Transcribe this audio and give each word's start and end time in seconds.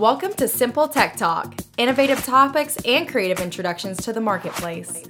Welcome 0.00 0.32
to 0.36 0.48
Simple 0.48 0.88
Tech 0.88 1.14
Talk, 1.18 1.56
innovative 1.76 2.24
topics 2.24 2.78
and 2.86 3.06
creative 3.06 3.38
introductions 3.38 3.98
to 3.98 4.14
the 4.14 4.20
marketplace. 4.22 5.04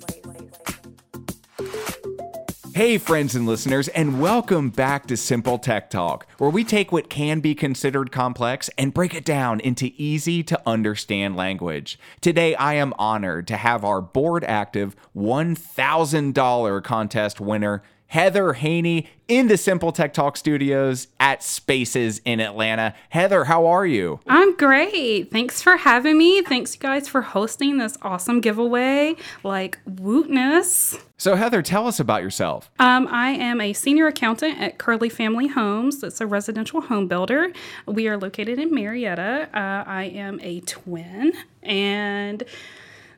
Hey, 2.74 2.98
friends 2.98 3.36
and 3.36 3.46
listeners, 3.46 3.86
and 3.86 4.20
welcome 4.20 4.68
back 4.70 5.06
to 5.06 5.16
Simple 5.16 5.58
Tech 5.58 5.90
Talk, 5.90 6.26
where 6.38 6.50
we 6.50 6.64
take 6.64 6.90
what 6.90 7.08
can 7.08 7.38
be 7.38 7.54
considered 7.54 8.10
complex 8.10 8.68
and 8.76 8.92
break 8.92 9.14
it 9.14 9.24
down 9.24 9.60
into 9.60 9.92
easy 9.96 10.42
to 10.42 10.60
understand 10.66 11.36
language. 11.36 11.96
Today, 12.20 12.56
I 12.56 12.74
am 12.74 12.92
honored 12.98 13.46
to 13.46 13.56
have 13.56 13.84
our 13.84 14.00
board 14.00 14.42
active 14.42 14.96
$1,000 15.16 16.82
contest 16.82 17.40
winner, 17.40 17.84
Heather 18.10 18.54
Haney 18.54 19.06
in 19.28 19.46
the 19.46 19.56
Simple 19.56 19.92
Tech 19.92 20.12
Talk 20.12 20.36
studios 20.36 21.06
at 21.20 21.44
Spaces 21.44 22.20
in 22.24 22.40
Atlanta. 22.40 22.92
Heather, 23.10 23.44
how 23.44 23.66
are 23.66 23.86
you? 23.86 24.18
I'm 24.26 24.56
great. 24.56 25.30
Thanks 25.30 25.62
for 25.62 25.76
having 25.76 26.18
me. 26.18 26.42
Thanks, 26.42 26.74
you 26.74 26.80
guys, 26.80 27.06
for 27.06 27.22
hosting 27.22 27.78
this 27.78 27.96
awesome 28.02 28.40
giveaway. 28.40 29.14
Like, 29.44 29.78
wootness. 29.88 31.00
So, 31.18 31.36
Heather, 31.36 31.62
tell 31.62 31.86
us 31.86 32.00
about 32.00 32.24
yourself. 32.24 32.68
Um, 32.80 33.06
I 33.12 33.30
am 33.30 33.60
a 33.60 33.72
senior 33.72 34.08
accountant 34.08 34.60
at 34.60 34.78
Kerley 34.78 35.12
Family 35.12 35.46
Homes. 35.46 36.02
It's 36.02 36.20
a 36.20 36.26
residential 36.26 36.80
home 36.80 37.06
builder. 37.06 37.52
We 37.86 38.08
are 38.08 38.16
located 38.16 38.58
in 38.58 38.74
Marietta. 38.74 39.48
Uh, 39.54 39.88
I 39.88 40.10
am 40.12 40.40
a 40.42 40.58
twin 40.62 41.32
and 41.62 42.42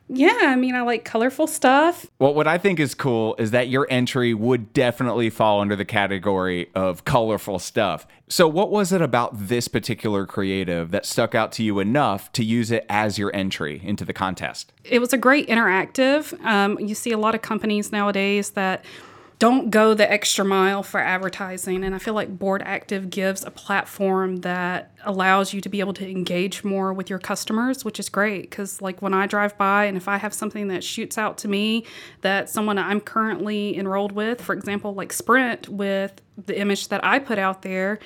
yeah, 0.09 0.37
I 0.41 0.55
mean, 0.55 0.75
I 0.75 0.81
like 0.81 1.05
colorful 1.05 1.47
stuff. 1.47 2.05
Well, 2.19 2.33
what 2.33 2.47
I 2.47 2.57
think 2.57 2.79
is 2.79 2.93
cool 2.93 3.35
is 3.39 3.51
that 3.51 3.69
your 3.69 3.87
entry 3.89 4.33
would 4.33 4.73
definitely 4.73 5.29
fall 5.29 5.61
under 5.61 5.75
the 5.75 5.85
category 5.85 6.69
of 6.75 7.05
colorful 7.05 7.57
stuff. 7.57 8.05
So, 8.27 8.47
what 8.47 8.69
was 8.69 8.91
it 8.91 9.01
about 9.01 9.47
this 9.47 9.67
particular 9.67 10.25
creative 10.25 10.91
that 10.91 11.05
stuck 11.05 11.35
out 11.35 11.51
to 11.53 11.63
you 11.63 11.79
enough 11.79 12.31
to 12.33 12.43
use 12.43 12.71
it 12.71 12.85
as 12.89 13.17
your 13.17 13.33
entry 13.35 13.81
into 13.83 14.03
the 14.03 14.13
contest? 14.13 14.73
It 14.83 14.99
was 14.99 15.13
a 15.13 15.17
great 15.17 15.47
interactive. 15.47 16.39
Um, 16.45 16.79
you 16.79 16.95
see 16.95 17.11
a 17.11 17.17
lot 17.17 17.33
of 17.33 17.41
companies 17.41 17.91
nowadays 17.91 18.51
that 18.51 18.83
don't 19.43 19.71
go 19.71 19.93
the 19.93 20.09
extra 20.09 20.45
mile 20.45 20.81
for 20.83 21.01
advertising. 21.01 21.83
And 21.83 21.93
I 21.93 21.97
feel 21.97 22.13
like 22.13 22.39
Board 22.39 22.63
Active 22.65 23.09
gives 23.09 23.43
a 23.43 23.51
platform 23.51 24.37
that 24.37 24.93
allows 25.03 25.51
you 25.53 25.59
to 25.59 25.67
be 25.67 25.81
able 25.81 25.93
to 25.95 26.09
engage 26.09 26.63
more 26.63 26.93
with 26.93 27.09
your 27.09 27.19
customers, 27.19 27.83
which 27.83 27.99
is 27.99 28.07
great. 28.07 28.43
Because, 28.43 28.81
like, 28.81 29.01
when 29.01 29.13
I 29.13 29.27
drive 29.27 29.57
by 29.57 29.83
and 29.83 29.97
if 29.97 30.07
I 30.07 30.15
have 30.15 30.33
something 30.33 30.69
that 30.69 30.81
shoots 30.81 31.17
out 31.17 31.37
to 31.39 31.49
me 31.49 31.85
that 32.21 32.49
someone 32.49 32.77
I'm 32.77 33.01
currently 33.01 33.77
enrolled 33.77 34.13
with, 34.13 34.39
for 34.39 34.53
example, 34.53 34.93
like 34.93 35.11
Sprint 35.11 35.67
with 35.67 36.21
the 36.45 36.57
image 36.57 36.87
that 36.87 37.03
I 37.03 37.19
put 37.19 37.37
out 37.37 37.63
there, 37.63 37.99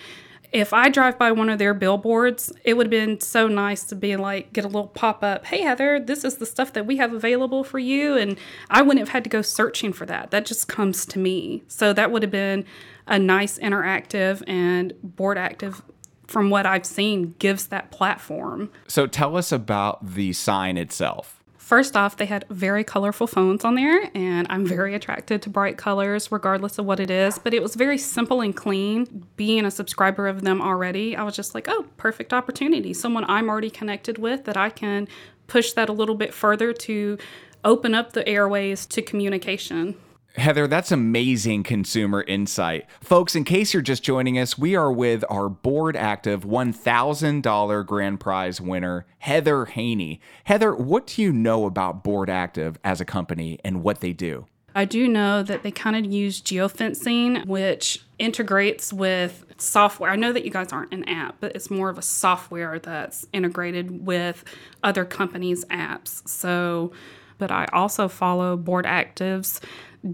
if 0.51 0.73
I 0.73 0.89
drive 0.89 1.17
by 1.17 1.31
one 1.31 1.49
of 1.49 1.59
their 1.59 1.73
billboards, 1.73 2.51
it 2.63 2.75
would 2.75 2.87
have 2.87 2.91
been 2.91 3.19
so 3.19 3.47
nice 3.47 3.83
to 3.85 3.95
be 3.95 4.15
like, 4.15 4.53
get 4.53 4.63
a 4.63 4.67
little 4.67 4.87
pop 4.87 5.23
up, 5.23 5.45
hey, 5.45 5.61
Heather, 5.61 5.99
this 5.99 6.23
is 6.23 6.35
the 6.35 6.45
stuff 6.45 6.73
that 6.73 6.85
we 6.85 6.97
have 6.97 7.13
available 7.13 7.63
for 7.63 7.79
you. 7.79 8.15
And 8.15 8.37
I 8.69 8.81
wouldn't 8.81 8.99
have 8.99 9.09
had 9.09 9.23
to 9.25 9.29
go 9.29 9.41
searching 9.41 9.93
for 9.93 10.05
that. 10.05 10.31
That 10.31 10.45
just 10.45 10.67
comes 10.67 11.05
to 11.07 11.19
me. 11.19 11.63
So 11.67 11.93
that 11.93 12.11
would 12.11 12.23
have 12.23 12.31
been 12.31 12.65
a 13.07 13.19
nice 13.19 13.59
interactive 13.59 14.41
and 14.47 14.93
board 15.03 15.37
active 15.37 15.81
from 16.27 16.49
what 16.49 16.65
I've 16.65 16.85
seen 16.85 17.35
gives 17.39 17.67
that 17.67 17.91
platform. 17.91 18.69
So 18.87 19.07
tell 19.07 19.37
us 19.37 19.51
about 19.51 20.13
the 20.13 20.33
sign 20.33 20.77
itself. 20.77 21.36
First 21.67 21.97
off, 21.97 22.15
they 22.15 22.27
had 22.27 22.45
very 22.49 22.85
colorful 22.85 23.27
phones 23.27 23.65
on 23.65 23.75
there, 23.75 24.09
and 24.15 24.47
I'm 24.49 24.65
very 24.65 24.95
attracted 24.95 25.41
to 25.41 25.49
bright 25.49 25.77
colors, 25.77 26.31
regardless 26.31 26.79
of 26.79 26.85
what 26.85 27.01
it 27.01 27.11
is. 27.11 27.39
But 27.39 27.53
it 27.53 27.61
was 27.61 27.75
very 27.75 27.97
simple 27.97 28.39
and 28.39 28.55
clean. 28.55 29.27
Being 29.35 29.65
a 29.65 29.69
subscriber 29.69 30.29
of 30.29 30.43
them 30.43 30.61
already, 30.61 31.13
I 31.13 31.23
was 31.23 31.35
just 31.35 31.53
like, 31.53 31.67
oh, 31.67 31.85
perfect 31.97 32.31
opportunity. 32.31 32.93
Someone 32.93 33.25
I'm 33.27 33.49
already 33.49 33.69
connected 33.69 34.17
with 34.17 34.45
that 34.45 34.55
I 34.55 34.69
can 34.69 35.09
push 35.47 35.73
that 35.73 35.89
a 35.89 35.91
little 35.91 36.15
bit 36.15 36.33
further 36.33 36.71
to 36.71 37.17
open 37.65 37.93
up 37.93 38.13
the 38.13 38.25
airways 38.25 38.85
to 38.85 39.01
communication. 39.01 39.95
Heather, 40.37 40.67
that's 40.67 40.91
amazing 40.91 41.63
consumer 41.63 42.21
insight. 42.21 42.85
Folks, 43.01 43.35
in 43.35 43.43
case 43.43 43.73
you're 43.73 43.81
just 43.81 44.03
joining 44.03 44.37
us, 44.37 44.55
we 44.55 44.75
are 44.75 44.91
with 44.91 45.25
our 45.29 45.49
board 45.49 45.95
active 45.95 46.43
$1,000 46.43 47.85
grand 47.85 48.19
prize 48.19 48.61
winner, 48.61 49.07
Heather 49.17 49.65
Haney. 49.65 50.21
Heather, 50.43 50.75
what 50.75 51.07
do 51.07 51.23
you 51.23 51.33
know 51.33 51.65
about 51.65 52.03
Board 52.03 52.29
Active 52.29 52.77
as 52.83 53.01
a 53.01 53.05
company 53.05 53.59
and 53.65 53.81
what 53.81 53.99
they 53.99 54.13
do? 54.13 54.45
I 54.75 54.85
do 54.85 55.07
know 55.07 55.41
that 55.41 55.63
they 55.63 55.71
kind 55.71 55.95
of 55.95 56.11
use 56.11 56.39
geofencing, 56.39 57.47
which 57.47 58.05
integrates 58.19 58.93
with 58.93 59.43
software. 59.57 60.11
I 60.11 60.15
know 60.15 60.31
that 60.31 60.45
you 60.45 60.51
guys 60.51 60.71
aren't 60.71 60.93
an 60.93 61.03
app, 61.09 61.37
but 61.39 61.55
it's 61.55 61.71
more 61.71 61.89
of 61.89 61.97
a 61.97 62.03
software 62.03 62.77
that's 62.77 63.25
integrated 63.33 64.05
with 64.05 64.43
other 64.83 65.03
companies' 65.03 65.65
apps. 65.65 66.27
So, 66.29 66.91
but 67.39 67.49
I 67.49 67.65
also 67.73 68.07
follow 68.07 68.55
Board 68.55 68.85
Active's 68.85 69.59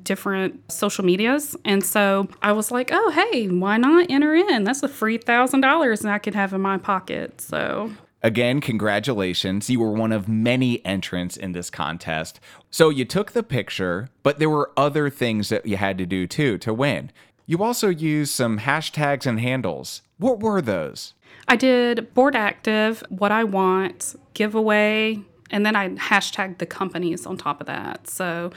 different 0.03 0.71
social 0.71 1.03
medias. 1.05 1.55
And 1.65 1.83
so 1.83 2.27
I 2.41 2.51
was 2.51 2.71
like, 2.71 2.89
oh, 2.91 3.11
hey, 3.11 3.47
why 3.47 3.77
not 3.77 4.09
enter 4.09 4.33
in? 4.35 4.63
That's 4.63 4.83
a 4.83 4.87
free 4.87 5.17
$1,000 5.17 6.01
and 6.01 6.09
I 6.09 6.19
could 6.19 6.35
have 6.35 6.53
in 6.53 6.61
my 6.61 6.77
pocket. 6.77 7.41
So. 7.41 7.91
Again, 8.21 8.61
congratulations. 8.61 9.69
You 9.69 9.81
were 9.81 9.91
one 9.91 10.13
of 10.13 10.27
many 10.29 10.83
entrants 10.85 11.35
in 11.35 11.51
this 11.51 11.69
contest. 11.69 12.39
So 12.71 12.89
you 12.89 13.03
took 13.03 13.33
the 13.33 13.43
picture, 13.43 14.09
but 14.23 14.39
there 14.39 14.49
were 14.49 14.71
other 14.77 15.09
things 15.09 15.49
that 15.49 15.65
you 15.65 15.75
had 15.77 15.97
to 15.97 16.05
do 16.05 16.25
too 16.25 16.57
to 16.59 16.73
win. 16.73 17.11
You 17.45 17.61
also 17.61 17.89
used 17.89 18.33
some 18.33 18.59
hashtags 18.59 19.25
and 19.25 19.41
handles. 19.41 20.01
What 20.17 20.39
were 20.39 20.61
those? 20.61 21.13
I 21.49 21.57
did 21.57 22.13
board 22.13 22.35
active, 22.35 23.03
what 23.09 23.33
I 23.33 23.43
want, 23.43 24.15
giveaway, 24.33 25.19
and 25.51 25.65
then 25.65 25.75
I 25.75 25.89
hashtagged 25.89 26.59
the 26.59 26.65
companies 26.65 27.25
on 27.25 27.37
top 27.37 27.59
of 27.59 27.67
that. 27.67 28.07
So 28.07 28.51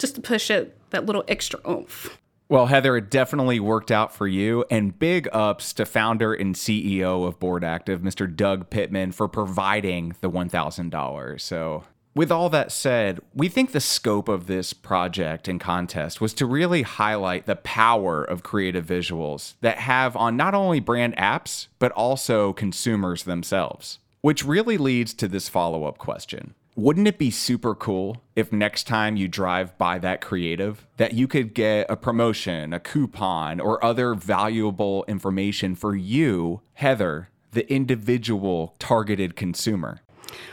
just 0.00 0.16
to 0.16 0.20
push 0.20 0.50
it 0.50 0.76
that 0.90 1.06
little 1.06 1.24
extra 1.28 1.60
oomph. 1.68 2.18
Well, 2.48 2.66
Heather, 2.66 2.96
it 2.96 3.10
definitely 3.10 3.60
worked 3.60 3.92
out 3.92 4.12
for 4.12 4.26
you. 4.26 4.64
And 4.68 4.98
big 4.98 5.28
ups 5.32 5.72
to 5.74 5.86
founder 5.86 6.34
and 6.34 6.56
CEO 6.56 7.24
of 7.24 7.38
Board 7.38 7.62
Active, 7.62 8.00
Mr. 8.00 8.34
Doug 8.34 8.70
Pittman, 8.70 9.12
for 9.12 9.28
providing 9.28 10.16
the 10.20 10.28
$1,000. 10.28 11.40
So, 11.40 11.84
with 12.12 12.32
all 12.32 12.48
that 12.50 12.72
said, 12.72 13.20
we 13.34 13.48
think 13.48 13.70
the 13.70 13.80
scope 13.80 14.28
of 14.28 14.48
this 14.48 14.72
project 14.72 15.46
and 15.46 15.60
contest 15.60 16.20
was 16.20 16.34
to 16.34 16.46
really 16.46 16.82
highlight 16.82 17.46
the 17.46 17.54
power 17.54 18.24
of 18.24 18.42
creative 18.42 18.84
visuals 18.84 19.54
that 19.60 19.78
have 19.78 20.16
on 20.16 20.36
not 20.36 20.52
only 20.52 20.80
brand 20.80 21.16
apps, 21.16 21.68
but 21.78 21.92
also 21.92 22.52
consumers 22.52 23.22
themselves. 23.22 24.00
Which 24.22 24.44
really 24.44 24.76
leads 24.76 25.14
to 25.14 25.28
this 25.28 25.48
follow 25.48 25.84
up 25.84 25.98
question 25.98 26.54
wouldn't 26.76 27.08
it 27.08 27.18
be 27.18 27.30
super 27.30 27.74
cool 27.74 28.22
if 28.36 28.52
next 28.52 28.86
time 28.86 29.16
you 29.16 29.28
drive 29.28 29.76
by 29.76 29.98
that 29.98 30.20
creative 30.20 30.86
that 30.96 31.12
you 31.12 31.26
could 31.26 31.54
get 31.54 31.86
a 31.90 31.96
promotion, 31.96 32.72
a 32.72 32.80
coupon, 32.80 33.60
or 33.60 33.84
other 33.84 34.14
valuable 34.14 35.04
information 35.08 35.74
for 35.74 35.94
you, 35.94 36.60
Heather, 36.74 37.28
the 37.52 37.70
individual 37.72 38.74
targeted 38.78 39.36
consumer? 39.36 40.00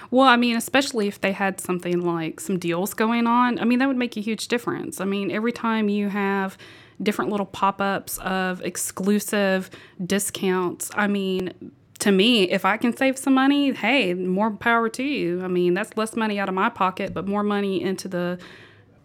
Well, 0.10 0.28
I 0.28 0.38
mean, 0.38 0.56
especially 0.56 1.08
if 1.08 1.22
they 1.22 1.34
had 1.34 1.60
something 1.60 2.02
like 2.02 2.40
some 2.40 2.58
deals 2.58 2.94
going 2.94 3.28
on, 3.28 3.60
I 3.60 3.66
mean, 3.66 3.80
that 3.80 3.88
would 3.88 3.98
make 3.98 4.18
a 4.18 4.22
huge 4.22 4.48
difference. 4.48 5.00
I 5.00 5.06
mean, 5.06 5.30
every 5.30 5.52
time 5.52 5.90
you 5.90 6.10
have 6.10 6.58
different 7.02 7.30
little 7.30 7.46
pop 7.46 7.80
ups 7.80 8.18
of 8.20 8.62
exclusive 8.64 9.70
discounts, 10.04 10.90
I 10.96 11.08
mean, 11.08 11.54
to 12.00 12.12
me, 12.12 12.44
if 12.44 12.66
I 12.66 12.78
can 12.78 12.96
save 12.96 13.18
some 13.18 13.34
money, 13.34 13.74
hey, 13.74 14.13
more 14.13 14.52
power 14.52 14.90
to 14.90 15.03
you. 15.03 15.44
I 15.44 15.47
mean, 15.47 15.74
that's 15.74 15.96
less 15.97 16.16
money 16.16 16.40
out 16.40 16.50
of 16.50 16.56
my 16.56 16.69
pocket, 16.69 17.13
but 17.13 17.28
more 17.28 17.44
money 17.44 17.81
into 17.81 18.08
the 18.08 18.38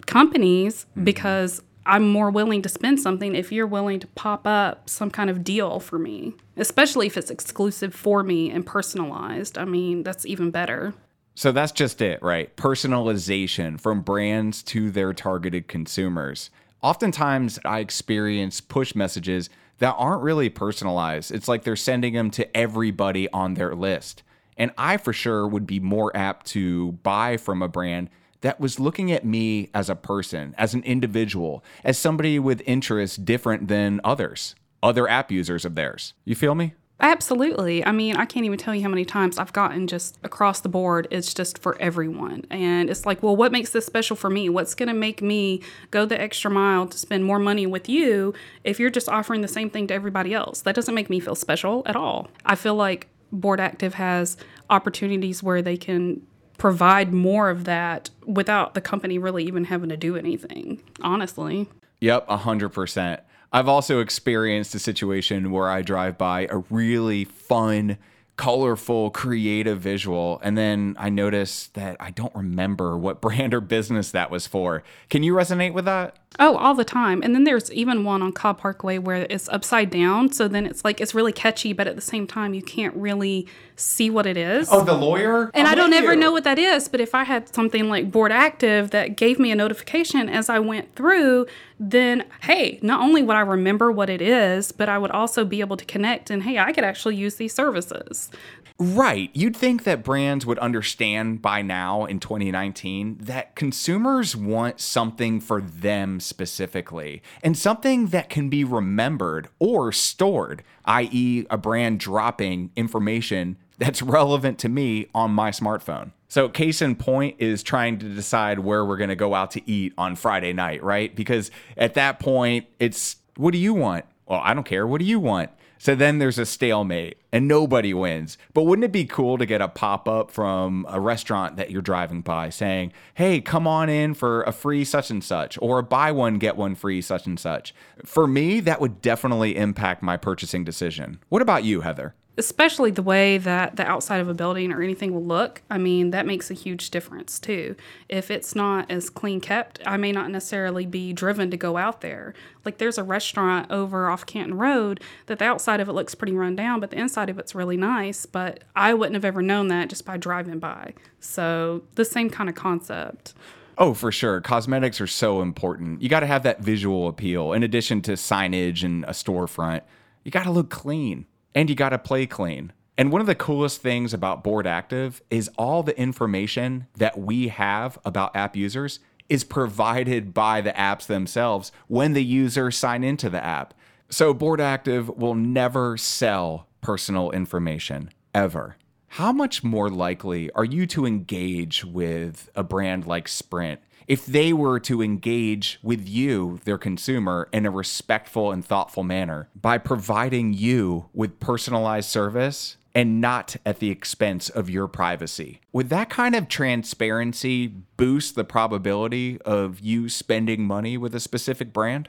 companies 0.07 0.87
mm-hmm. 0.91 1.05
because 1.05 1.63
I'm 1.85 2.09
more 2.09 2.31
willing 2.31 2.63
to 2.63 2.69
spend 2.69 3.01
something 3.01 3.35
if 3.35 3.51
you're 3.51 3.67
willing 3.67 4.01
to 4.01 4.07
pop 4.09 4.47
up 4.47 4.89
some 4.89 5.11
kind 5.11 5.31
of 5.31 5.43
deal 5.43 5.81
for 5.81 5.99
me, 5.99 6.35
especially 6.57 7.07
if 7.07 7.17
it's 7.17 7.31
exclusive 7.31 7.95
for 7.95 8.23
me 8.23 8.51
and 8.51 8.65
personalized. 8.65 9.59
I 9.59 9.65
mean, 9.65 10.03
that's 10.03 10.25
even 10.27 10.51
better. 10.51 10.95
So 11.35 11.51
that's 11.51 11.73
just 11.73 12.01
it, 12.03 12.23
right? 12.23 12.55
Personalization 12.57 13.81
from 13.81 14.03
brands 14.03 14.63
to 14.65 14.91
their 14.91 15.13
targeted 15.13 15.67
consumers. 15.67 16.51
Oftentimes, 16.83 17.59
I 17.65 17.79
experience 17.79 18.61
push 18.61 18.95
messages 18.95 19.49
that 19.79 19.95
aren't 19.99 20.23
really 20.23 20.49
personalized. 20.49 21.33
It's 21.33 21.49
like 21.49 21.65
they're 21.65 21.77
sending 21.77 22.15
them 22.15 22.31
to 22.33 22.57
everybody 22.57 23.29
on 23.31 23.55
their 23.55 23.75
list. 23.75 24.23
And 24.57 24.71
I 24.77 24.97
for 24.97 25.13
sure 25.13 25.47
would 25.47 25.67
be 25.67 25.81
more 25.81 26.15
apt 26.17 26.47
to 26.49 26.93
buy 26.93 27.37
from 27.37 27.63
a 27.63 27.69
brand 27.69 28.11
that 28.43 28.61
was 28.61 28.79
looking 28.79 29.11
at 29.11 29.25
me 29.25 29.71
as 29.73 29.89
a 29.89 29.97
person, 29.97 30.55
as 30.59 30.75
an 30.75 30.83
individual, 30.83 31.65
as 31.85 31.97
somebody 31.97 32.39
with 32.39 32.63
interests 32.67 33.17
different 33.17 33.69
than 33.69 34.01
others, 34.05 34.55
other 34.83 35.09
app 35.09 35.31
users 35.31 35.65
of 35.65 35.75
theirs. 35.75 36.15
You 36.25 36.35
feel 36.35 36.55
me? 36.55 36.75
Absolutely. 37.03 37.85
I 37.85 37.91
mean, 37.91 38.17
I 38.17 38.25
can't 38.25 38.47
even 38.47 38.59
tell 38.59 38.75
you 38.75 38.83
how 38.83 38.89
many 38.89 39.05
times 39.05 39.37
I've 39.37 39.53
gotten 39.53 39.89
just 39.89 40.19
across 40.23 40.61
the 40.61 40.69
board. 40.69 41.09
It's 41.11 41.35
just 41.35 41.59
for 41.59 41.77
everyone. 41.81 42.45
And 42.49 42.89
it's 42.89 43.05
like, 43.05 43.25
well, 43.25 43.35
what 43.35 43.51
makes 43.51 43.71
this 43.71 43.85
special 43.85 44.15
for 44.15 44.31
me? 44.31 44.49
What's 44.49 44.77
going 44.77 44.87
to 44.87 44.95
make 44.95 45.21
me 45.21 45.63
go 45.91 46.07
the 46.07 46.21
extra 46.21 46.49
mile 46.49 46.87
to 46.87 46.97
spend 46.97 47.25
more 47.25 47.41
money 47.41 47.67
with 47.67 47.89
you 47.89 48.33
if 48.63 48.79
you're 48.79 48.89
just 48.89 49.09
offering 49.09 49.41
the 49.41 49.49
same 49.49 49.69
thing 49.69 49.89
to 49.89 49.95
everybody 49.95 50.33
else? 50.33 50.61
That 50.61 50.77
doesn't 50.77 50.95
make 50.95 51.11
me 51.11 51.19
feel 51.19 51.35
special 51.35 51.83
at 51.87 51.97
all. 51.97 52.29
I 52.47 52.55
feel 52.55 52.77
like 52.77 53.09
Board 53.33 53.59
Active 53.59 53.95
has 53.95 54.37
opportunities 54.71 55.43
where 55.43 55.61
they 55.61 55.77
can 55.77 56.23
provide 56.57 57.13
more 57.13 57.51
of 57.51 57.65
that 57.65 58.11
without 58.25 58.75
the 58.75 58.81
company 58.81 59.19
really 59.19 59.43
even 59.45 59.65
having 59.65 59.89
to 59.89 59.97
do 59.97 60.17
anything, 60.17 60.81
honestly. 61.01 61.69
Yep, 62.01 62.29
100%. 62.29 63.21
I've 63.53 63.69
also 63.69 64.01
experienced 64.01 64.75
a 64.75 64.79
situation 64.79 65.51
where 65.51 65.69
I 65.69 65.83
drive 65.83 66.17
by 66.17 66.47
a 66.49 66.59
really 66.71 67.25
fun, 67.25 67.99
colorful, 68.37 69.11
creative 69.11 69.79
visual, 69.79 70.41
and 70.43 70.57
then 70.57 70.97
I 70.99 71.11
notice 71.11 71.67
that 71.75 71.99
I 72.01 72.13
don't 72.13 72.35
remember 72.35 72.97
what 72.97 73.21
brand 73.21 73.53
or 73.53 73.61
business 73.61 74.11
that 74.13 74.31
was 74.31 74.47
for. 74.47 74.83
Can 75.11 75.23
you 75.23 75.35
resonate 75.35 75.75
with 75.75 75.85
that? 75.85 76.17
Oh, 76.39 76.57
all 76.57 76.75
the 76.75 76.85
time. 76.85 77.23
And 77.23 77.35
then 77.35 77.45
there's 77.45 77.71
even 77.73 78.05
one 78.05 78.23
on 78.23 78.33
Cobb 78.33 78.59
Parkway 78.59 78.99
where 78.99 79.27
it's 79.29 79.49
upside 79.49 79.91
down. 79.91 80.33
So 80.33 80.49
then 80.49 80.67
it's 80.67 80.85
like 80.85 81.01
it's 81.01 81.15
really 81.15 81.33
catchy, 81.33 81.73
but 81.73 81.87
at 81.87 81.95
the 81.95 82.03
same 82.03 82.27
time, 82.27 82.55
you 82.55 82.63
can't 82.63 82.95
really 82.97 83.47
see 83.77 84.11
what 84.11 84.27
it 84.27 84.37
is. 84.37 84.69
Oh, 84.71 84.85
the 84.85 84.95
lawyer? 84.95 85.51
And 85.55 85.67
I'm 85.67 85.73
I 85.73 85.75
don't 85.75 85.93
ever 85.93 86.15
you. 86.15 86.21
know 86.21 86.33
what 86.33 86.45
that 86.45 86.59
is, 86.59 86.89
but 86.89 87.01
if 87.01 87.15
I 87.15 87.25
had 87.25 87.53
something 87.55 87.89
like 87.89 88.11
Board 88.11 88.33
Active 88.33 88.91
that 88.91 89.17
gave 89.17 89.39
me 89.39 89.51
a 89.51 89.55
notification 89.55 90.29
as 90.29 90.49
I 90.49 90.59
went 90.59 90.95
through, 90.95 91.47
then 91.79 92.25
hey, 92.43 92.79
not 92.83 93.01
only 93.01 93.23
would 93.23 93.37
I 93.37 93.41
remember 93.41 93.91
what 93.91 94.09
it 94.09 94.23
is, 94.23 94.73
but 94.73 94.89
I 94.89 94.99
would 94.99 95.11
also 95.11 95.45
be 95.45 95.61
able 95.61 95.77
to 95.77 95.85
connect 95.85 96.31
and 96.31 96.43
hey, 96.43 96.59
I 96.59 96.73
could 96.73 96.85
actually 96.85 97.17
use 97.17 97.37
these 97.37 97.55
services. 97.55 98.31
Right. 98.79 99.31
You'd 99.33 99.57
think 99.57 99.85
that 99.85 100.03
brands 100.03 100.45
would 100.45 100.59
understand 100.59 101.41
by 101.41 101.63
now 101.63 102.05
in 102.05 102.19
2019 102.19 103.19
that 103.21 103.55
consumers 103.55 104.35
want 104.35 104.81
something 104.81 105.41
for 105.41 105.61
them 105.61 106.19
specifically 106.23 107.23
and 107.43 107.57
something 107.57 108.09
that 108.09 108.29
can 108.29 108.49
be 108.49 108.65
remembered 108.65 109.49
or 109.59 109.93
stored, 109.93 110.63
i.e., 110.85 111.47
a 111.51 111.59
brand 111.59 112.01
dropping 112.01 112.71
information 112.77 113.57
that's 113.79 114.03
relevant 114.03 114.59
to 114.61 114.69
me 114.69 115.09
on 115.15 115.31
my 115.31 115.51
smartphone. 115.51 116.13
So, 116.29 116.49
case 116.49 116.81
in 116.81 116.97
point 116.97 117.37
is 117.39 117.63
trying 117.63 117.99
to 117.99 118.09
decide 118.09 118.61
where 118.61 118.85
we're 118.87 118.97
going 118.97 119.11
to 119.11 119.17
go 119.17 119.35
out 119.35 119.51
to 119.51 119.71
eat 119.71 119.93
on 119.99 120.17
Friday 120.17 120.55
night, 120.55 120.83
right? 120.83 121.15
Because 121.15 121.51
at 121.77 121.95
that 121.95 122.21
point, 122.21 122.67
it's 122.79 123.17
what 123.37 123.53
do 123.53 123.59
you 123.59 123.75
want? 123.75 124.07
Well, 124.27 124.41
I 124.43 124.55
don't 124.55 124.65
care. 124.65 124.87
What 124.87 125.01
do 125.01 125.05
you 125.05 125.21
want? 125.21 125.51
So 125.83 125.97
then 125.97 126.19
there's 126.19 126.39
a 126.39 126.47
stalemate 126.47 127.17
and 127.33 127.49
nobody 127.49 127.93
wins. 127.93 128.39
But 128.55 128.67
wouldn't 128.67 128.85
it 128.85 128.93
be 128.93 129.05
cool 129.05 129.37
to 129.37 129.45
get 129.45 129.61
a 129.61 129.67
pop 129.67 130.07
up 130.07 130.31
from 130.31 130.87
a 130.89 131.01
restaurant 131.01 131.57
that 131.57 131.73
you're 131.73 131.83
driving 131.83 132.21
by 132.21 132.51
saying, 132.51 132.93
hey, 133.15 133.41
come 133.41 133.67
on 133.67 133.89
in 133.89 134.15
for 134.15 134.45
a 134.45 134.53
free 134.53 134.85
such 134.85 135.11
and 135.11 135.25
such, 135.25 135.59
or 135.61 135.81
a 135.81 135.83
buy 135.83 136.13
one, 136.13 136.39
get 136.39 136.57
one 136.57 136.77
free 136.77 137.03
such 137.03 137.27
and 137.27 137.41
such? 137.41 137.75
For 138.05 138.29
me, 138.29 138.61
that 138.61 138.81
would 138.81 139.03
definitely 139.03 139.57
impact 139.57 140.05
my 140.05 140.17
purchasing 140.17 140.63
decision. 140.63 141.19
What 141.31 141.43
about 141.43 141.65
you, 141.65 141.81
Heather? 141.81 142.15
Especially 142.39 142.91
the 142.91 143.03
way 143.03 143.37
that 143.37 143.77
the 143.77 143.87
outside 143.87 144.21
of 144.21 144.29
a 144.29 144.35
building 144.35 144.73
or 144.73 144.83
anything 144.83 145.13
will 145.13 145.25
look, 145.25 145.63
I 145.71 145.77
mean, 145.77 146.11
that 146.13 146.27
makes 146.27 146.51
a 146.51 146.55
huge 146.55 146.91
difference 146.91 147.39
too. 147.39 147.77
If 148.09 148.31
it's 148.31 148.55
not 148.55 148.91
as 148.91 149.11
clean 149.11 149.41
kept, 149.41 149.81
I 149.85 149.99
may 149.99 150.13
not 150.13 150.31
necessarily 150.31 150.87
be 150.87 151.13
driven 151.13 151.51
to 151.51 151.57
go 151.57 151.77
out 151.77 152.01
there. 152.01 152.33
Like 152.65 152.79
there's 152.79 152.99
a 152.99 153.05
restaurant 153.05 153.71
over 153.71 154.09
off 154.09 154.25
Canton 154.25 154.57
Road 154.57 155.01
that 155.27 155.39
the 155.39 155.45
outside 155.45 155.81
of 155.81 155.89
it 155.89 155.93
looks 155.93 156.15
pretty 156.15 156.33
run 156.33 156.57
down, 156.57 156.81
but 156.81 156.91
the 156.91 156.99
inside 156.99 157.29
of 157.29 157.39
it's 157.39 157.55
really 157.55 157.77
nice. 157.77 158.25
But 158.25 158.65
I 158.75 158.95
wouldn't 158.95 159.15
have 159.15 159.25
ever 159.25 159.43
known 159.43 159.69
that 159.69 159.91
just 159.91 160.07
by 160.07 160.17
driving 160.17 160.59
by. 160.59 160.95
So 161.21 161.83
the 161.97 162.05
same 162.05 162.31
kind 162.31 162.49
of 162.49 162.55
concept. 162.55 163.35
Oh, 163.77 163.93
for 163.95 164.13
sure. 164.13 164.41
Cosmetics 164.41 165.01
are 165.01 165.07
so 165.07 165.43
important. 165.43 166.03
You 166.03 166.09
got 166.09 166.21
to 166.21 166.27
have 166.27 166.45
that 166.45 166.61
visual 166.61 167.09
appeal 167.09 167.53
in 167.53 167.63
addition 167.63 168.01
to 168.03 168.13
signage 168.13 168.85
and 168.85 169.05
a 169.05 169.09
storefront. 169.09 169.83
You 170.25 170.31
got 170.31 170.45
to 170.45 170.51
look 170.51 170.71
clean 170.71 171.27
and 171.55 171.69
you 171.69 171.77
got 171.77 171.91
to 171.91 171.99
play 171.99 172.27
clean. 172.27 172.73
And 172.99 173.11
one 173.11 173.21
of 173.21 173.27
the 173.27 173.35
coolest 173.35 173.81
things 173.81 174.13
about 174.13 174.45
Board 174.45 174.67
Active 174.67 175.23
is 175.31 175.51
all 175.57 175.83
the 175.83 175.99
information 175.99 176.87
that 176.99 177.19
we 177.19 177.49
have 177.49 177.99
about 178.05 178.37
app 178.37 178.55
users 178.55 179.01
is 179.29 179.45
provided 179.45 180.35
by 180.35 180.61
the 180.61 180.73
apps 180.73 181.07
themselves 181.07 181.73
when 181.89 182.13
the 182.13 182.23
user 182.23 182.71
sign 182.71 183.03
into 183.03 183.31
the 183.31 183.43
app. 183.43 183.73
So 184.11 184.35
Board 184.35 184.61
Active 184.61 185.09
will 185.09 185.35
never 185.35 185.97
sell 185.97 186.69
personal 186.83 187.31
information 187.31 188.11
ever. 188.35 188.77
How 189.17 189.31
much 189.31 189.63
more 189.63 189.91
likely 189.91 190.51
are 190.53 190.65
you 190.65 190.87
to 190.87 191.05
engage 191.05 191.85
with 191.85 192.49
a 192.55 192.63
brand 192.63 193.07
like 193.07 193.29
Sprint 193.29 193.83
if 194.09 194.25
they 194.25 194.55
were 194.55 194.81
to 194.81 195.03
engage 195.03 195.79
with 195.83 196.09
you, 196.09 196.61
their 196.65 196.79
consumer, 196.79 197.47
in 197.53 197.67
a 197.67 197.71
respectful 197.71 198.51
and 198.51 198.65
thoughtful 198.65 199.03
manner 199.03 199.51
by 199.55 199.77
providing 199.77 200.55
you 200.55 201.11
with 201.13 201.41
personalized 201.41 202.09
service 202.09 202.79
and 202.95 203.21
not 203.21 203.55
at 203.67 203.81
the 203.81 203.91
expense 203.91 204.49
of 204.49 204.71
your 204.71 204.89
privacy? 204.89 205.61
Would 205.75 205.91
that 205.91 206.09
kind 206.09 206.35
of 206.35 206.49
transparency 206.49 207.67
boost 207.67 208.35
the 208.35 208.45
probability 208.45 209.39
of 209.43 209.79
you 209.81 210.09
spending 210.09 210.65
money 210.65 210.97
with 210.97 211.15
a 211.15 211.21
specific 211.21 211.75
brand? 211.75 212.09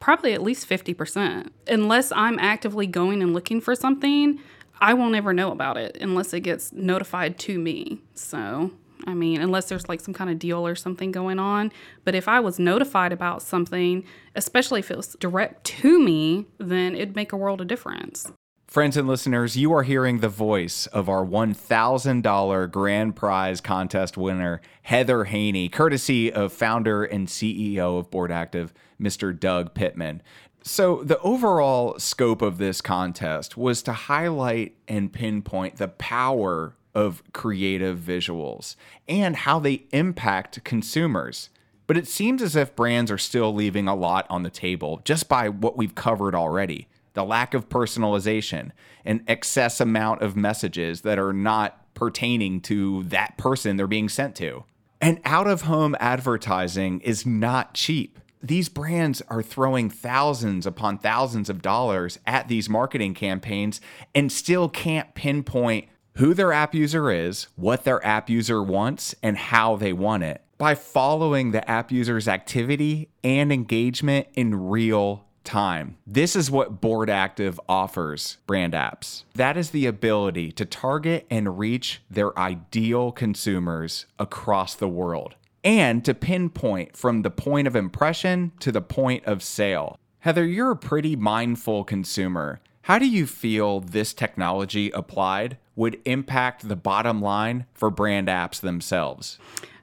Probably 0.00 0.32
at 0.32 0.42
least 0.42 0.66
50%. 0.66 1.50
Unless 1.66 2.10
I'm 2.12 2.38
actively 2.38 2.86
going 2.86 3.20
and 3.22 3.34
looking 3.34 3.60
for 3.60 3.74
something, 3.74 4.40
I 4.80 4.94
won't 4.94 5.14
ever 5.14 5.32
know 5.32 5.50
about 5.50 5.76
it 5.76 5.98
unless 6.00 6.32
it 6.32 6.40
gets 6.40 6.72
notified 6.72 7.38
to 7.40 7.58
me. 7.58 8.00
So, 8.14 8.70
I 9.06 9.14
mean, 9.14 9.40
unless 9.40 9.68
there's 9.68 9.88
like 9.88 10.00
some 10.00 10.14
kind 10.14 10.30
of 10.30 10.38
deal 10.38 10.66
or 10.66 10.74
something 10.74 11.12
going 11.12 11.38
on. 11.38 11.72
But 12.04 12.14
if 12.14 12.28
I 12.28 12.40
was 12.40 12.58
notified 12.58 13.12
about 13.12 13.42
something, 13.42 14.04
especially 14.34 14.80
if 14.80 14.90
it 14.90 14.96
was 14.96 15.16
direct 15.20 15.64
to 15.64 16.00
me, 16.00 16.46
then 16.58 16.94
it'd 16.94 17.16
make 17.16 17.32
a 17.32 17.36
world 17.36 17.60
of 17.60 17.68
difference. 17.68 18.30
Friends 18.68 18.98
and 18.98 19.08
listeners, 19.08 19.56
you 19.56 19.72
are 19.72 19.82
hearing 19.82 20.18
the 20.18 20.28
voice 20.28 20.86
of 20.88 21.08
our 21.08 21.24
$1,000 21.24 22.70
grand 22.70 23.16
prize 23.16 23.62
contest 23.62 24.18
winner, 24.18 24.60
Heather 24.82 25.24
Haney, 25.24 25.70
courtesy 25.70 26.30
of 26.30 26.52
founder 26.52 27.02
and 27.02 27.28
CEO 27.28 27.98
of 27.98 28.10
Board 28.10 28.30
Active, 28.30 28.74
Mr. 29.00 29.38
Doug 29.38 29.72
Pittman. 29.72 30.22
So, 30.62 31.02
the 31.02 31.20
overall 31.20 31.98
scope 31.98 32.42
of 32.42 32.58
this 32.58 32.80
contest 32.80 33.56
was 33.56 33.82
to 33.84 33.92
highlight 33.92 34.74
and 34.86 35.12
pinpoint 35.12 35.76
the 35.76 35.88
power 35.88 36.74
of 36.94 37.22
creative 37.32 37.98
visuals 37.98 38.74
and 39.06 39.36
how 39.36 39.58
they 39.60 39.84
impact 39.92 40.64
consumers. 40.64 41.48
But 41.86 41.96
it 41.96 42.08
seems 42.08 42.42
as 42.42 42.56
if 42.56 42.76
brands 42.76 43.10
are 43.10 43.18
still 43.18 43.54
leaving 43.54 43.88
a 43.88 43.94
lot 43.94 44.26
on 44.28 44.42
the 44.42 44.50
table 44.50 45.00
just 45.04 45.28
by 45.28 45.48
what 45.48 45.76
we've 45.76 45.94
covered 45.94 46.34
already 46.34 46.88
the 47.14 47.24
lack 47.24 47.52
of 47.52 47.68
personalization, 47.68 48.70
an 49.04 49.24
excess 49.26 49.80
amount 49.80 50.22
of 50.22 50.36
messages 50.36 51.00
that 51.00 51.18
are 51.18 51.32
not 51.32 51.92
pertaining 51.94 52.60
to 52.60 53.02
that 53.04 53.36
person 53.36 53.76
they're 53.76 53.88
being 53.88 54.08
sent 54.08 54.36
to. 54.36 54.62
And 55.00 55.20
out 55.24 55.48
of 55.48 55.62
home 55.62 55.96
advertising 55.98 57.00
is 57.00 57.26
not 57.26 57.74
cheap. 57.74 58.20
These 58.42 58.68
brands 58.68 59.22
are 59.28 59.42
throwing 59.42 59.90
thousands 59.90 60.66
upon 60.66 60.98
thousands 60.98 61.50
of 61.50 61.62
dollars 61.62 62.18
at 62.26 62.48
these 62.48 62.68
marketing 62.68 63.14
campaigns 63.14 63.80
and 64.14 64.30
still 64.30 64.68
can't 64.68 65.14
pinpoint 65.14 65.88
who 66.16 66.34
their 66.34 66.52
app 66.52 66.74
user 66.74 67.10
is, 67.10 67.48
what 67.56 67.84
their 67.84 68.04
app 68.04 68.28
user 68.28 68.62
wants, 68.62 69.14
and 69.22 69.36
how 69.36 69.76
they 69.76 69.92
want 69.92 70.24
it 70.24 70.42
by 70.58 70.74
following 70.74 71.52
the 71.52 71.68
app 71.70 71.92
user's 71.92 72.26
activity 72.26 73.08
and 73.22 73.52
engagement 73.52 74.26
in 74.34 74.68
real 74.68 75.24
time. 75.44 75.96
This 76.06 76.36
is 76.36 76.50
what 76.50 76.80
Board 76.80 77.08
Active 77.08 77.58
offers 77.68 78.36
brand 78.46 78.74
apps. 78.74 79.24
That 79.34 79.56
is 79.56 79.70
the 79.70 79.86
ability 79.86 80.52
to 80.52 80.66
target 80.66 81.26
and 81.30 81.58
reach 81.58 82.02
their 82.10 82.38
ideal 82.38 83.12
consumers 83.12 84.06
across 84.18 84.74
the 84.74 84.88
world 84.88 85.36
and 85.64 86.04
to 86.04 86.14
pinpoint 86.14 86.96
from 86.96 87.22
the 87.22 87.30
point 87.30 87.66
of 87.66 87.76
impression 87.76 88.52
to 88.60 88.72
the 88.72 88.80
point 88.80 89.24
of 89.24 89.42
sale. 89.42 89.98
Heather, 90.20 90.44
you're 90.44 90.72
a 90.72 90.76
pretty 90.76 91.16
mindful 91.16 91.84
consumer. 91.84 92.60
How 92.82 92.98
do 92.98 93.08
you 93.08 93.26
feel 93.26 93.80
this 93.80 94.14
technology 94.14 94.90
applied 94.90 95.58
would 95.76 96.00
impact 96.04 96.68
the 96.68 96.76
bottom 96.76 97.20
line 97.20 97.66
for 97.74 97.90
brand 97.90 98.28
apps 98.28 98.60
themselves? 98.60 99.38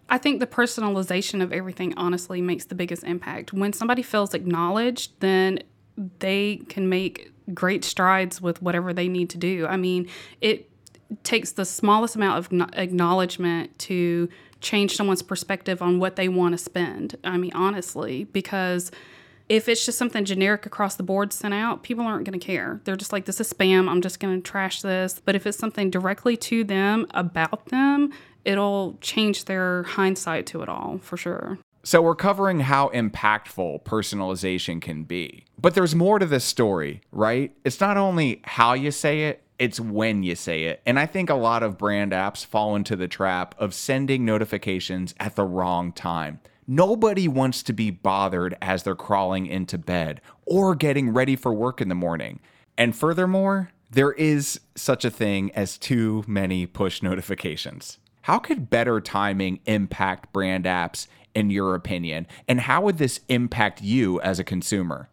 I 0.09 0.17
think 0.17 0.39
the 0.39 0.47
personalization 0.47 1.41
of 1.41 1.51
everything 1.53 1.93
honestly 1.97 2.41
makes 2.41 2.65
the 2.65 2.75
biggest 2.75 3.03
impact. 3.03 3.53
When 3.53 3.73
somebody 3.73 4.01
feels 4.01 4.33
acknowledged, 4.33 5.11
then 5.19 5.59
they 6.19 6.57
can 6.69 6.89
make 6.89 7.31
great 7.53 7.83
strides 7.83 8.41
with 8.41 8.61
whatever 8.61 8.93
they 8.93 9.07
need 9.07 9.29
to 9.31 9.37
do. 9.37 9.65
I 9.67 9.77
mean, 9.77 10.09
it 10.41 10.69
takes 11.23 11.51
the 11.51 11.65
smallest 11.65 12.15
amount 12.15 12.39
of 12.39 12.69
acknowledgement 12.73 13.77
to 13.79 14.29
change 14.61 14.95
someone's 14.95 15.21
perspective 15.21 15.81
on 15.81 15.99
what 15.99 16.15
they 16.15 16.27
want 16.27 16.53
to 16.53 16.57
spend. 16.57 17.15
I 17.23 17.37
mean, 17.37 17.51
honestly, 17.53 18.25
because 18.25 18.91
if 19.47 19.69
it's 19.69 19.85
just 19.85 19.97
something 19.97 20.25
generic 20.25 20.65
across 20.65 20.95
the 20.95 21.03
board 21.03 21.31
sent 21.31 21.53
out, 21.53 21.83
people 21.83 22.05
aren't 22.05 22.25
going 22.25 22.37
to 22.39 22.43
care. 22.43 22.81
They're 22.83 22.95
just 22.95 23.13
like, 23.13 23.25
this 23.25 23.39
is 23.39 23.51
spam. 23.51 23.87
I'm 23.87 24.01
just 24.01 24.19
going 24.19 24.41
to 24.41 24.41
trash 24.41 24.81
this. 24.81 25.21
But 25.23 25.35
if 25.35 25.45
it's 25.45 25.57
something 25.57 25.89
directly 25.89 26.35
to 26.37 26.63
them 26.63 27.05
about 27.11 27.67
them, 27.67 28.11
it'll 28.43 28.97
change 29.01 29.45
their 29.45 29.83
hindsight 29.83 30.47
to 30.47 30.61
it 30.61 30.69
all 30.69 30.99
for 31.01 31.17
sure. 31.17 31.59
So, 31.83 32.01
we're 32.01 32.15
covering 32.15 32.61
how 32.61 32.89
impactful 32.89 33.83
personalization 33.83 34.81
can 34.81 35.03
be. 35.03 35.45
But 35.61 35.75
there's 35.75 35.93
more 35.93 36.17
to 36.17 36.25
this 36.25 36.43
story, 36.43 37.01
right? 37.11 37.55
It's 37.63 37.79
not 37.79 37.95
only 37.95 38.41
how 38.43 38.73
you 38.73 38.89
say 38.89 39.25
it, 39.25 39.43
it's 39.57 39.79
when 39.79 40.23
you 40.23 40.35
say 40.35 40.63
it. 40.63 40.81
And 40.85 40.99
I 40.99 41.05
think 41.05 41.29
a 41.29 41.35
lot 41.35 41.63
of 41.63 41.77
brand 41.77 42.11
apps 42.11 42.45
fall 42.45 42.75
into 42.75 42.95
the 42.95 43.07
trap 43.07 43.55
of 43.57 43.73
sending 43.73 44.25
notifications 44.25 45.13
at 45.19 45.35
the 45.35 45.45
wrong 45.45 45.91
time. 45.91 46.39
Nobody 46.67 47.27
wants 47.27 47.61
to 47.63 47.73
be 47.73 47.91
bothered 47.91 48.57
as 48.61 48.83
they're 48.83 48.95
crawling 48.95 49.45
into 49.45 49.77
bed 49.77 50.19
or 50.45 50.75
getting 50.75 51.11
ready 51.11 51.35
for 51.35 51.53
work 51.53 51.79
in 51.79 51.89
the 51.89 51.95
morning. 51.95 52.39
And 52.77 52.95
furthermore, 52.95 53.71
there 53.91 54.13
is 54.13 54.59
such 54.75 55.05
a 55.05 55.11
thing 55.11 55.51
as 55.53 55.77
too 55.77 56.23
many 56.27 56.65
push 56.65 57.01
notifications. 57.01 57.99
How 58.23 58.39
could 58.39 58.69
better 58.69 58.99
timing 58.99 59.59
impact 59.67 60.33
brand 60.33 60.65
apps, 60.65 61.07
in 61.35 61.51
your 61.51 61.75
opinion? 61.75 62.25
And 62.47 62.61
how 62.61 62.81
would 62.81 62.97
this 62.97 63.19
impact 63.29 63.81
you 63.81 64.19
as 64.21 64.39
a 64.39 64.43
consumer? 64.43 65.09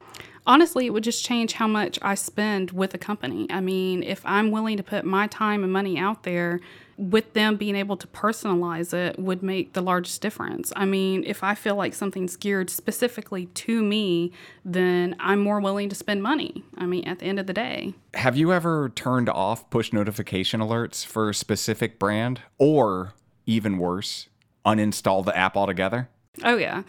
Honestly, 0.47 0.87
it 0.87 0.91
would 0.91 1.05
just 1.05 1.25
change 1.25 1.55
how 1.55 1.67
much 1.67 1.99
I 2.03 2.15
spend 2.15 2.71
with 2.73 2.95
a 2.95 2.99
company. 2.99 3.47
I 3.51 3.61
mean, 3.61 4.03
if 4.03 4.21
I'm 4.25 4.51
willing 4.51 4.77
to 4.77 4.83
put 4.83 5.05
my 5.05 5.27
time 5.27 5.65
and 5.65 5.73
money 5.73 5.99
out 5.99 6.23
there, 6.23 6.61
with 6.99 7.33
them 7.33 7.57
being 7.57 7.75
able 7.75 7.97
to 7.97 8.07
personalize 8.09 8.93
it 8.93 9.19
would 9.19 9.43
make 9.43 9.73
the 9.73 9.81
largest 9.81 10.21
difference. 10.21 10.73
I 10.77 10.85
mean, 10.85 11.25
if 11.27 11.43
I 11.43 11.55
feel 11.55 11.75
like 11.75 11.95
something's 11.95 12.37
geared 12.37 12.71
specifically 12.71 13.47
to 13.47 13.83
me, 13.83 14.33
then 14.65 15.17
I'm 15.19 15.41
more 15.41 15.61
willing 15.61 15.89
to 15.89 15.95
spend 15.95 16.23
money. 16.23 16.63
I 16.77 16.87
mean, 16.87 17.05
at 17.05 17.19
the 17.19 17.27
end 17.27 17.41
of 17.41 17.47
the 17.47 17.53
day. 17.53 17.95
Have 18.15 18.37
you 18.37 18.53
ever 18.53 18.91
turned 18.91 19.29
off 19.29 19.69
push 19.71 19.93
notification 19.93 20.61
alerts 20.61 21.05
for 21.05 21.31
a 21.31 21.35
specific 21.35 21.99
brand 21.99 22.43
or 22.59 23.15
even 23.47 23.79
worse, 23.79 24.29
uninstall 24.65 25.25
the 25.25 25.37
app 25.37 25.57
altogether? 25.57 26.09
Oh, 26.43 26.57
yeah. 26.57 26.83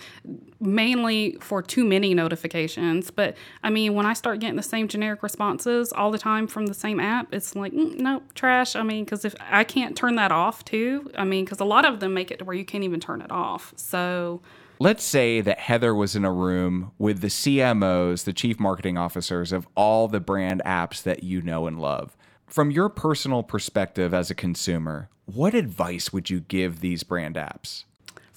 Mainly 0.62 1.38
for 1.42 1.62
too 1.62 1.84
many 1.84 2.14
notifications. 2.14 3.12
But 3.12 3.36
I 3.62 3.70
mean, 3.70 3.94
when 3.94 4.06
I 4.06 4.14
start 4.14 4.40
getting 4.40 4.56
the 4.56 4.64
same 4.64 4.88
generic 4.88 5.22
responses 5.22 5.92
all 5.92 6.12
the 6.12 6.18
time 6.18 6.48
from 6.48 6.68
the 6.68 6.74
same 6.74 7.00
app, 7.00 7.34
it's 7.34 7.56
like, 7.56 7.74
mm, 7.74 7.96
nope, 8.00 8.24
trash. 8.36 8.76
I 8.76 8.84
mean, 8.84 9.04
because 9.04 9.26
if 9.26 9.36
I 9.42 9.66
can't 9.66 9.98
turn 9.98 10.16
that 10.16 10.32
off 10.32 10.64
too, 10.64 11.12
I 11.18 11.26
mean, 11.26 11.44
because 11.44 11.60
a 11.60 11.66
lot 11.66 11.84
of 11.84 12.00
them 12.00 12.14
make 12.14 12.32
it 12.32 12.40
to 12.40 12.46
where 12.46 12.56
you 12.56 12.64
can't 12.64 12.86
even 12.86 13.00
turn 13.00 13.22
it 13.22 13.32
off. 13.32 13.74
So. 13.76 14.42
Let's 14.80 15.04
say 15.04 15.40
that 15.42 15.60
Heather 15.60 15.94
was 15.94 16.16
in 16.16 16.26
a 16.26 16.32
room 16.32 16.92
with 16.98 17.22
the 17.22 17.28
CMOs, 17.28 18.24
the 18.24 18.34
chief 18.34 18.60
marketing 18.60 18.98
officers 18.98 19.52
of 19.52 19.68
all 19.76 20.08
the 20.08 20.20
brand 20.20 20.62
apps 20.66 21.04
that 21.04 21.24
you 21.24 21.42
know 21.42 21.68
and 21.68 21.80
love. 21.80 22.18
From 22.48 22.72
your 22.72 22.90
personal 22.90 23.44
perspective 23.44 24.14
as 24.14 24.30
a 24.32 24.36
consumer, 24.36 25.10
what 25.26 25.54
advice 25.54 26.12
would 26.12 26.30
you 26.30 26.42
give 26.42 26.80
these 26.80 27.04
brand 27.04 27.36
apps? 27.36 27.84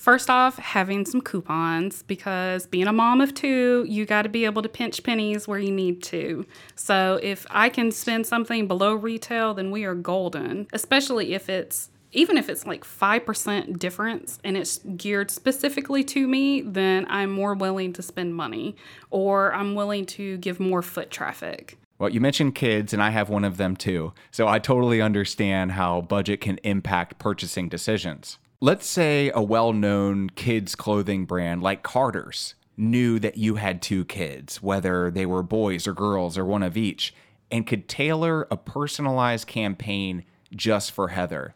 First 0.07 0.31
off, 0.31 0.57
having 0.59 1.05
some 1.05 1.21
coupons 1.21 2.05
because 2.05 2.69
being 2.69 2.87
a 2.87 2.93
mom 2.93 3.21
of 3.21 3.35
two, 3.35 3.85
you 3.89 4.07
got 4.07 4.23
to 4.23 4.29
be 4.29 4.45
able 4.45 4.63
to 4.63 4.69
pinch 4.69 5.03
pennies 5.03 5.49
where 5.49 5.59
you 5.59 5.73
need 5.73 6.01
to. 6.05 6.47
So 6.77 7.19
if 7.25 7.45
I 7.51 7.69
can 7.69 7.91
spend 7.91 8.25
something 8.25 8.69
below 8.69 8.95
retail, 8.95 9.53
then 9.53 9.73
we 9.73 9.83
are 9.83 9.97
golden, 9.97 10.69
especially 10.73 11.35
if 11.35 11.49
it's 11.49 11.91
even 12.13 12.39
if 12.39 12.49
it's 12.49 12.65
like 12.65 12.85
5% 12.85 13.81
difference 13.81 14.39
and 14.45 14.57
it's 14.57 14.79
geared 14.97 15.29
specifically 15.33 16.05
to 16.05 16.29
me, 16.29 16.61
then 16.61 17.05
I'm 17.09 17.33
more 17.33 17.55
willing 17.57 17.93
to 17.95 18.01
spend 18.01 18.37
money 18.37 18.77
or 19.11 19.53
I'm 19.53 19.75
willing 19.75 20.07
to 20.07 20.37
give 20.37 20.61
more 20.61 20.83
foot 20.83 21.11
traffic. 21.11 21.79
Well, 21.99 22.11
you 22.11 22.21
mentioned 22.21 22.55
kids, 22.55 22.93
and 22.93 23.03
I 23.03 23.11
have 23.11 23.29
one 23.29 23.43
of 23.43 23.57
them 23.57 23.75
too. 23.75 24.13
So 24.31 24.47
I 24.47 24.61
totally 24.61 25.01
understand 25.01 25.73
how 25.73 26.03
budget 26.03 26.41
can 26.41 26.59
impact 26.59 27.19
purchasing 27.19 27.69
decisions. 27.69 28.39
Let's 28.61 28.87
say 28.87 29.31
a 29.35 29.43
well 29.43 29.75
known 29.75 30.31
kids' 30.31 30.75
clothing 30.75 31.27
brand 31.27 31.63
like 31.63 31.83
Carter's 31.83 32.55
knew 32.75 33.19
that 33.19 33.37
you 33.37 33.57
had 33.57 33.83
two 33.83 34.07
kids, 34.07 34.63
whether 34.63 35.11
they 35.11 35.27
were 35.27 35.43
boys 35.43 35.87
or 35.87 35.93
girls 35.93 36.39
or 36.39 36.45
one 36.47 36.63
of 36.63 36.75
each, 36.75 37.15
and 37.51 37.67
could 37.67 37.87
tailor 37.87 38.47
a 38.51 38.57
personalized 38.57 39.47
campaign 39.47 40.25
just 40.55 40.91
for 40.91 41.09
Heather. 41.09 41.55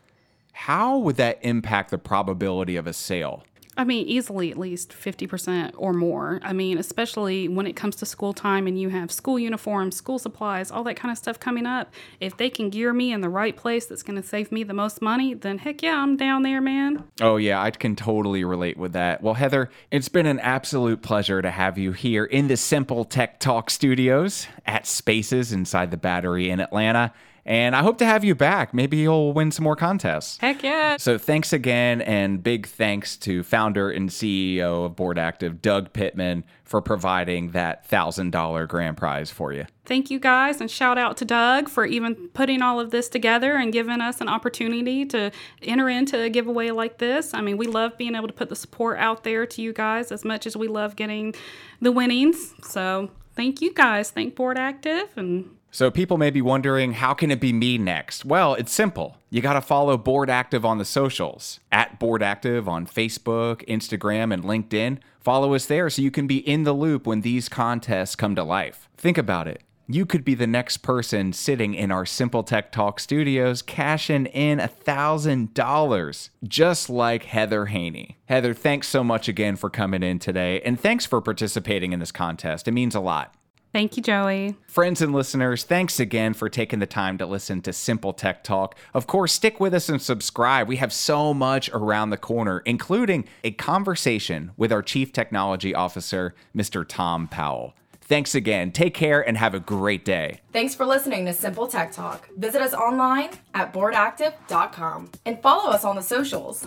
How 0.53 0.99
would 0.99 1.17
that 1.17 1.39
impact 1.41 1.91
the 1.91 1.97
probability 1.97 2.77
of 2.77 2.87
a 2.87 2.93
sale? 2.93 3.45
I 3.77 3.85
mean, 3.85 4.07
easily 4.07 4.51
at 4.51 4.59
least 4.59 4.91
50% 4.91 5.73
or 5.77 5.93
more. 5.93 6.41
I 6.43 6.53
mean, 6.53 6.77
especially 6.77 7.47
when 7.49 7.67
it 7.67 7.77
comes 7.77 7.97
to 7.97 8.07
school 8.07 8.33
time 8.33 8.67
and 8.67 8.79
you 8.79 8.89
have 8.89 9.13
school 9.13 9.39
uniforms, 9.39 9.97
school 9.97 10.19
supplies, 10.19 10.71
all 10.71 10.83
that 10.85 10.97
kind 10.97 11.13
of 11.13 11.19
stuff 11.19 11.39
coming 11.39 11.67
up. 11.67 11.93
If 12.19 12.37
they 12.37 12.51
can 12.51 12.69
gear 12.71 12.93
me 12.93 13.13
in 13.13 13.21
the 13.21 13.29
right 13.29 13.57
place 13.57 13.87
that's 13.87 14.03
going 14.03 14.21
to 14.21 14.27
save 14.27 14.51
me 14.51 14.65
the 14.65 14.75
most 14.75 15.01
money, 15.01 15.35
then 15.35 15.59
heck 15.59 15.83
yeah, 15.83 16.03
I'm 16.03 16.17
down 16.17 16.43
there, 16.43 16.61
man. 16.61 17.05
Oh, 17.21 17.37
yeah, 17.37 17.63
I 17.63 17.71
can 17.71 17.95
totally 17.95 18.45
relate 18.45 18.77
with 18.77 18.93
that. 18.93 19.23
Well, 19.23 19.35
Heather, 19.35 19.71
it's 19.91 20.09
been 20.09 20.27
an 20.27 20.41
absolute 20.41 21.01
pleasure 21.01 21.41
to 21.41 21.51
have 21.51 21.79
you 21.79 21.93
here 21.93 22.25
in 22.25 22.49
the 22.49 22.57
Simple 22.57 23.05
Tech 23.05 23.39
Talk 23.39 23.71
studios 23.71 24.49
at 24.67 24.87
Spaces 24.87 25.53
inside 25.53 25.91
the 25.91 25.97
Battery 25.97 26.51
in 26.51 26.61
Atlanta. 26.61 27.13
And 27.51 27.75
I 27.75 27.83
hope 27.83 27.99
to 27.99 28.05
have 28.05 28.23
you 28.23 28.37
back. 28.37 28.73
Maybe 28.73 28.99
you'll 28.99 29.33
win 29.33 29.51
some 29.51 29.65
more 29.65 29.75
contests. 29.75 30.39
Heck 30.39 30.63
yeah. 30.63 30.97
So 30.99 31.19
thanks 31.19 31.53
again, 31.53 32.01
and 32.01 32.41
big 32.41 32.65
thanks 32.65 33.17
to 33.17 33.43
founder 33.43 33.91
and 33.91 34.09
CEO 34.09 34.87
of 34.87 34.95
Board 34.95 35.19
Active, 35.19 35.61
Doug 35.61 35.93
Pittman, 35.93 36.45
for 36.63 36.81
providing 36.81 37.51
that 37.51 37.91
$1,000 37.91 38.69
grand 38.69 38.97
prize 38.97 39.33
for 39.33 39.53
you. 39.53 39.67
Thank 39.85 40.13
you 40.13 40.21
guys, 40.21 40.61
and 40.61 40.71
shout 40.71 40.97
out 40.97 41.17
to 41.17 41.25
Doug 41.25 41.69
for 41.69 41.85
even 41.85 42.29
putting 42.35 42.63
all 42.63 42.79
of 42.79 42.93
this 42.93 43.09
together 43.09 43.57
and 43.57 43.73
giving 43.73 44.01
us 44.01 44.21
an 44.21 44.29
opportunity 44.29 45.05
to 45.07 45.33
enter 45.61 45.89
into 45.89 46.23
a 46.23 46.31
giveaway 46.31 46.71
like 46.71 46.99
this. 46.99 47.35
I 47.35 47.41
mean, 47.41 47.57
we 47.57 47.67
love 47.67 47.99
being 47.99 48.15
able 48.15 48.29
to 48.29 48.33
put 48.33 48.49
the 48.49 48.55
support 48.55 49.01
out 49.01 49.25
there 49.25 49.45
to 49.45 49.61
you 49.61 49.73
guys 49.73 50.13
as 50.13 50.25
much 50.25 50.47
as 50.47 50.57
we 50.57 50.69
love 50.69 50.95
getting 50.95 51.35
the 51.81 51.91
winnings. 51.91 52.55
So 52.63 53.11
thank 53.35 53.61
you 53.61 53.75
guys. 53.75 54.11
Thank 54.11 54.37
Board 54.37 54.57
Active 54.57 55.09
and 55.17 55.57
so 55.71 55.91
people 55.91 56.19
may 56.19 56.31
be 56.31 56.43
wondering, 56.43 56.93
how 56.93 57.15
can 57.15 57.31
it 57.31 57.41
be 57.41 57.53
me 57.53 57.79
next? 57.79 58.25
Well, 58.25 58.55
it's 58.55 58.73
simple. 58.73 59.17
You 59.31 59.41
got 59.41 59.55
to 59.55 59.61
follow 59.61 59.97
Board 59.97 60.29
Active 60.29 60.65
on 60.65 60.79
the 60.79 60.85
socials, 60.85 61.61
at 61.71 61.99
Board 61.99 62.23
Active 62.23 62.69
on 62.69 62.87
Facebook, 62.87 63.65
Instagram, 63.67 64.35
and 64.35 64.43
LinkedIn. 64.43 64.99
Follow 65.21 65.55
us 65.55 65.67
there 65.67 65.89
so 65.91 66.03
you 66.03 66.11
can 66.11 66.27
be 66.27 66.39
in 66.39 66.65
the 66.65 66.73
loop 66.73 67.07
when 67.07 67.21
these 67.21 67.49
contests 67.49 68.17
come 68.17 68.35
to 68.35 68.43
life. 68.43 68.89
Think 68.97 69.19
about 69.19 69.47
it. 69.47 69.63
You 69.87 70.07
could 70.07 70.25
be 70.25 70.35
the 70.35 70.47
next 70.47 70.79
person 70.79 71.33
sitting 71.33 71.75
in 71.75 71.91
our 71.91 72.07
Simple 72.07 72.45
Tech 72.45 72.71
Talk 72.71 73.01
studios 73.01 73.61
cashing 73.61 74.27
in 74.27 74.59
$1,000, 74.59 76.31
just 76.45 76.89
like 76.89 77.25
Heather 77.25 77.67
Haney. 77.67 78.17
Heather, 78.27 78.55
thanks 78.55 78.87
so 78.87 79.03
much 79.03 79.29
again 79.29 79.57
for 79.57 79.69
coming 79.69 80.05
in 80.05 80.21
today, 80.21 80.61
and 80.61 80.79
thanks 80.79 81.07
for 81.07 81.21
participating 81.21 81.93
in 81.93 81.99
this 81.99 82.13
contest. 82.13 82.69
It 82.69 82.73
means 82.73 82.95
a 82.95 83.01
lot. 83.01 83.35
Thank 83.73 83.97
you, 83.97 84.03
Joey. 84.03 84.57
Friends 84.67 85.01
and 85.01 85.13
listeners, 85.13 85.63
thanks 85.63 86.01
again 86.01 86.35
for 86.35 86.49
taking 86.49 86.81
the 86.81 86.87
time 86.87 87.19
to 87.19 87.27
listen 87.27 87.63
to 87.63 87.73
Simple 87.73 88.13
Tech 88.13 88.43
Talk. 88.43 88.77
Of 88.95 89.07
course, 89.07 89.33
stick 89.33 89.61
with 89.61 89.73
us 89.75 89.89
and 89.89 90.03
subscribe. 90.03 90.67
We 90.67 90.77
have 90.77 90.93
so 90.93 91.33
much 91.33 91.71
around 91.71 92.11
the 92.11 92.17
corner, 92.17 92.61
including 92.67 93.27
a 93.45 93.53
conversation 93.53 94.51
with 94.57 94.73
our 94.73 94.83
Chief 94.83 95.13
Technology 95.13 95.73
Officer, 95.73 96.35
Mr. 96.55 96.85
Tom 96.87 97.29
Powell. 97.29 97.75
Thanks 98.01 98.35
again. 98.35 98.73
Take 98.73 98.93
care 98.95 99.27
and 99.27 99.37
have 99.37 99.55
a 99.55 99.61
great 99.61 100.05
day. 100.05 100.41
Thanks 100.53 100.75
for 100.75 100.85
listening 100.85 101.27
to 101.27 101.33
Simple 101.33 101.69
Tech 101.69 101.93
Talk. 101.93 102.29
Visit 102.37 102.61
us 102.61 102.75
online 102.75 103.31
at 103.55 103.73
boardactive.com 103.73 105.13
and 105.25 105.41
follow 105.41 105.71
us 105.71 105.85
on 105.85 105.95
the 105.95 106.03
socials. 106.03 106.67